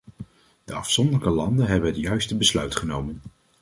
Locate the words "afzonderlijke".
0.75-1.29